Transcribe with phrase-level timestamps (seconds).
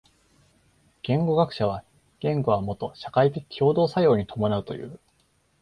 [1.03, 1.83] 言語学者は
[2.21, 4.99] 言語はもと社会的共同作用に伴うという。